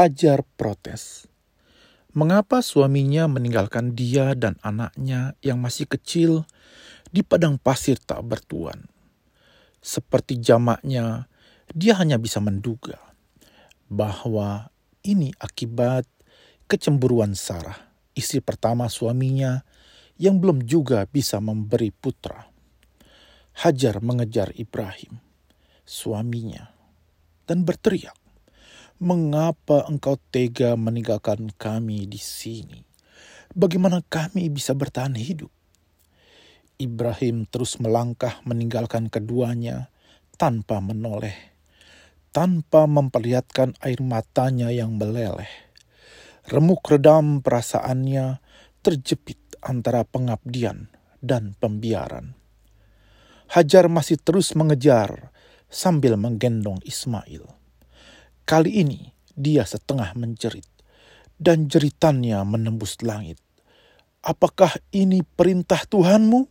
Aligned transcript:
Hajar 0.00 0.48
protes. 0.56 1.28
Mengapa 2.16 2.64
suaminya 2.64 3.28
meninggalkan 3.28 3.92
dia 3.92 4.32
dan 4.32 4.56
anaknya 4.64 5.36
yang 5.44 5.60
masih 5.60 5.84
kecil 5.84 6.48
di 7.12 7.20
padang 7.20 7.60
pasir 7.60 8.00
tak 8.00 8.24
bertuan? 8.24 8.88
Seperti 9.84 10.40
jamaknya, 10.40 11.28
dia 11.76 12.00
hanya 12.00 12.16
bisa 12.16 12.40
menduga 12.40 12.96
bahwa 13.92 14.72
ini 15.04 15.36
akibat 15.36 16.08
kecemburuan 16.64 17.36
Sarah, 17.36 17.92
istri 18.16 18.40
pertama 18.40 18.88
suaminya 18.88 19.68
yang 20.16 20.40
belum 20.40 20.64
juga 20.64 21.04
bisa 21.12 21.44
memberi 21.44 21.92
putra. 21.92 22.48
Hajar 23.52 24.00
mengejar 24.00 24.56
Ibrahim, 24.56 25.20
suaminya, 25.84 26.72
dan 27.44 27.68
berteriak, 27.68 28.16
Mengapa 29.00 29.88
engkau 29.88 30.20
tega 30.28 30.76
meninggalkan 30.76 31.56
kami 31.56 32.04
di 32.04 32.20
sini? 32.20 32.84
Bagaimana 33.56 34.04
kami 34.04 34.52
bisa 34.52 34.76
bertahan 34.76 35.16
hidup? 35.16 35.48
Ibrahim 36.76 37.48
terus 37.48 37.80
melangkah 37.80 38.44
meninggalkan 38.44 39.08
keduanya 39.08 39.88
tanpa 40.36 40.84
menoleh, 40.84 41.32
tanpa 42.28 42.84
memperlihatkan 42.84 43.72
air 43.80 44.04
matanya 44.04 44.68
yang 44.68 45.00
meleleh. 45.00 45.48
Remuk 46.52 46.84
redam 46.84 47.40
perasaannya 47.40 48.44
terjepit 48.84 49.40
antara 49.64 50.04
pengabdian 50.04 50.92
dan 51.24 51.56
pembiaran. 51.56 52.36
Hajar 53.48 53.88
masih 53.88 54.20
terus 54.20 54.52
mengejar 54.52 55.32
sambil 55.72 56.20
menggendong 56.20 56.84
Ismail. 56.84 57.59
Kali 58.44 58.82
ini 58.82 59.12
dia 59.40 59.64
setengah 59.64 60.12
menjerit, 60.18 60.66
dan 61.40 61.72
jeritannya 61.72 62.36
menembus 62.44 63.00
langit. 63.00 63.40
Apakah 64.20 64.76
ini 64.92 65.24
perintah 65.24 65.88
Tuhanmu? 65.88 66.44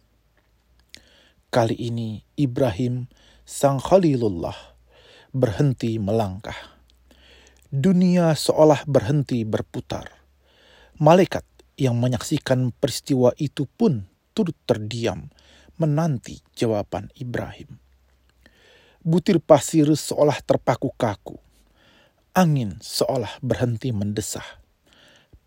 Kali 1.53 1.77
ini 1.77 2.25
Ibrahim, 2.33 3.05
sang 3.45 3.77
Khalilullah, 3.77 4.57
berhenti 5.29 6.01
melangkah. 6.01 6.57
Dunia 7.69 8.33
seolah 8.33 8.81
berhenti 8.89 9.45
berputar. 9.45 10.09
Malaikat 10.97 11.45
yang 11.77 11.97
menyaksikan 12.01 12.73
peristiwa 12.73 13.29
itu 13.37 13.69
pun 13.69 14.09
turut 14.33 14.57
terdiam 14.65 15.29
menanti 15.77 16.41
jawaban 16.57 17.13
Ibrahim. 17.13 17.77
Butir 19.05 19.37
pasir 19.39 19.87
seolah 19.93 20.41
terpaku 20.41 20.89
kaku 20.97 21.48
Angin 22.37 22.77
seolah 22.77 23.41
berhenti 23.41 23.89
mendesah. 23.89 24.45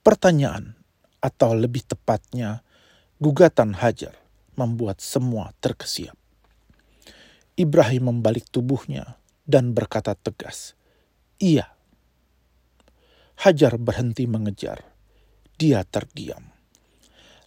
Pertanyaan, 0.03 0.75
atau 1.23 1.55
lebih 1.55 1.87
tepatnya, 1.87 2.67
gugatan 3.23 3.79
Hajar 3.79 4.19
membuat 4.59 4.99
semua 4.99 5.55
terkesiap. 5.63 6.19
Ibrahim 7.55 8.11
membalik 8.11 8.51
tubuhnya 8.51 9.15
dan 9.47 9.79
berkata 9.79 10.19
tegas, 10.19 10.75
"Iya." 11.39 11.71
Hajar 13.39 13.79
berhenti 13.79 14.27
mengejar. 14.27 14.83
Dia 15.55 15.87
terdiam. 15.87 16.51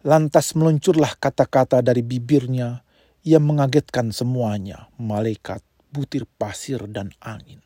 Lantas 0.08 0.56
meluncurlah 0.56 1.11
kata-kata 1.19 1.83
dari 1.83 2.06
bibirnya 2.06 2.88
yang 3.28 3.44
mengagetkan 3.44 4.16
semuanya, 4.16 4.88
malaikat, 4.95 5.59
butir 5.91 6.23
pasir, 6.39 6.88
dan 6.88 7.11
angin. 7.19 7.64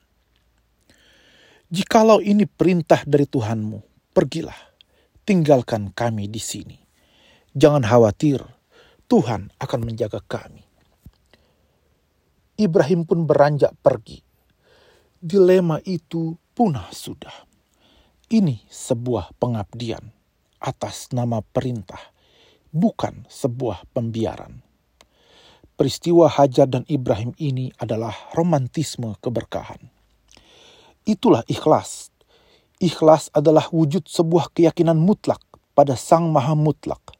Jikalau 1.69 2.17
ini 2.17 2.49
perintah 2.49 3.05
dari 3.05 3.29
Tuhanmu, 3.29 4.09
pergilah, 4.09 4.57
tinggalkan 5.21 5.93
kami 5.93 6.25
di 6.25 6.41
sini. 6.41 6.81
Jangan 7.53 7.85
khawatir, 7.85 8.41
Tuhan 9.05 9.53
akan 9.53 9.81
menjaga 9.85 10.17
kami. 10.25 10.65
Ibrahim 12.57 13.05
pun 13.05 13.29
beranjak 13.29 13.77
pergi. 13.85 14.17
Dilema 15.21 15.77
itu 15.85 16.33
punah 16.57 16.89
sudah. 16.89 17.45
Ini 18.33 18.65
sebuah 18.65 19.37
pengabdian 19.37 20.09
atas 20.57 21.13
nama 21.13 21.45
perintah, 21.45 22.01
bukan 22.73 23.29
sebuah 23.29 23.85
pembiaran. 23.93 24.65
Peristiwa 25.77 26.33
Hajar 26.33 26.65
dan 26.65 26.81
Ibrahim 26.89 27.37
ini 27.37 27.69
adalah 27.77 28.33
romantisme 28.33 29.13
keberkahan 29.21 29.98
Itulah 31.07 31.47
ikhlas. 31.47 32.11
Ikhlas 32.79 33.31
adalah 33.35 33.67
wujud 33.71 34.07
sebuah 34.07 34.51
keyakinan 34.55 34.99
mutlak 34.99 35.43
pada 35.75 35.95
Sang 35.95 36.31
Maha 36.31 36.55
Mutlak. 36.55 37.15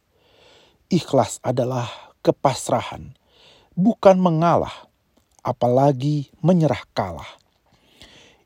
Ikhlas 0.92 1.40
adalah 1.44 1.88
kepasrahan, 2.24 3.16
bukan 3.76 4.20
mengalah, 4.20 4.88
apalagi 5.44 6.32
menyerah 6.44 6.84
kalah. 6.92 7.28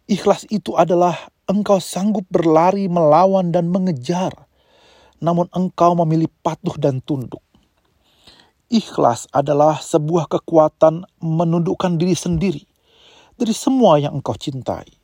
Ikhlas 0.06 0.46
itu 0.54 0.78
adalah 0.78 1.18
engkau 1.50 1.82
sanggup 1.82 2.28
berlari 2.30 2.86
melawan 2.90 3.50
dan 3.50 3.70
mengejar, 3.70 4.34
namun 5.22 5.50
engkau 5.54 5.96
memilih 5.98 6.30
patuh 6.42 6.76
dan 6.78 7.02
tunduk. 7.02 7.42
Ikhlas 8.74 9.30
adalah 9.30 9.78
sebuah 9.82 10.30
kekuatan 10.30 11.06
menundukkan 11.22 11.94
diri 11.98 12.18
sendiri 12.18 12.66
dari 13.38 13.54
semua 13.54 14.02
yang 14.02 14.18
engkau 14.18 14.34
cintai 14.34 15.03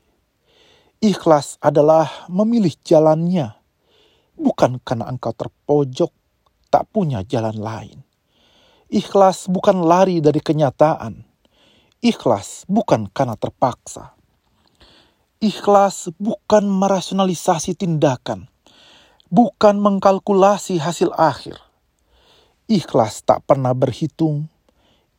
Ikhlas 1.00 1.56
adalah 1.64 2.28
memilih 2.28 2.76
jalannya, 2.84 3.56
bukan 4.36 4.84
karena 4.84 5.08
engkau 5.08 5.32
terpojok, 5.32 6.12
tak 6.68 6.92
punya 6.92 7.24
jalan 7.24 7.56
lain. 7.56 8.04
Ikhlas 8.92 9.48
bukan 9.48 9.80
lari 9.80 10.20
dari 10.20 10.44
kenyataan. 10.44 11.24
Ikhlas 12.04 12.68
bukan 12.68 13.08
karena 13.16 13.40
terpaksa. 13.40 14.12
Ikhlas 15.40 16.12
bukan 16.20 16.68
merasionalisasi 16.68 17.80
tindakan, 17.80 18.52
bukan 19.32 19.80
mengkalkulasi 19.80 20.84
hasil 20.84 21.16
akhir. 21.16 21.64
Ikhlas 22.68 23.24
tak 23.24 23.48
pernah 23.48 23.72
berhitung, 23.72 24.52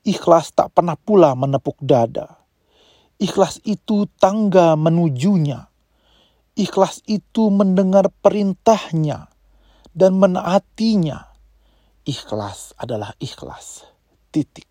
ikhlas 0.05 0.53
tak 0.53 0.77
pernah 0.77 1.01
pula 1.01 1.33
menepuk 1.33 1.81
dada. 1.81 2.37
Ikhlas 3.17 3.65
itu 3.65 4.05
tangga 4.21 4.77
menujunya 4.77 5.70
Ikhlas 6.61 7.01
itu 7.09 7.49
mendengar 7.49 8.13
perintahnya 8.21 9.33
dan 9.97 10.21
menaatinya. 10.21 11.33
Ikhlas 12.05 12.77
adalah 12.77 13.17
ikhlas. 13.17 13.89
Titik. 14.29 14.69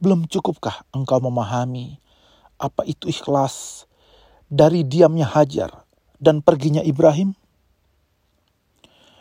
Belum 0.00 0.24
cukupkah 0.24 0.88
engkau 0.96 1.20
memahami 1.20 2.00
apa 2.56 2.88
itu 2.88 3.04
ikhlas 3.12 3.84
dari 4.48 4.80
diamnya 4.80 5.28
Hajar 5.28 5.84
dan 6.16 6.40
perginya 6.40 6.80
Ibrahim? 6.80 7.36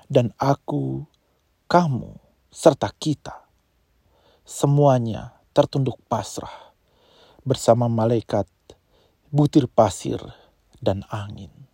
Dan 0.08 0.32
aku, 0.40 1.04
kamu, 1.68 2.16
serta 2.48 2.88
kita, 2.96 3.44
semuanya 4.48 5.36
tertunduk 5.52 6.00
pasrah 6.08 6.72
bersama 7.44 7.92
malaikat, 7.92 8.48
butir 9.36 9.68
pasir, 9.68 10.47
dan 10.82 11.04
angin. 11.12 11.67